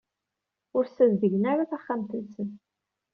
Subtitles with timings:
[0.77, 2.49] Ur ssazedgen ara taxxamt-nsen.